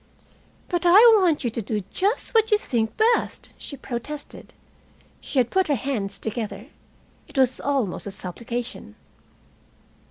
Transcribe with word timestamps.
"But 0.67 0.83
I 0.87 0.97
want 1.19 1.43
you 1.43 1.51
to 1.51 1.61
do 1.61 1.83
just 1.91 2.33
what 2.33 2.49
you 2.49 2.57
think 2.57 2.97
best," 3.13 3.53
she 3.55 3.77
protested. 3.77 4.51
She 5.19 5.37
had 5.37 5.51
put 5.51 5.67
her 5.67 5.75
hands 5.75 6.17
together. 6.17 6.69
It 7.27 7.37
was 7.37 7.59
almost 7.61 8.07
a 8.07 8.11
supplication. 8.11 8.95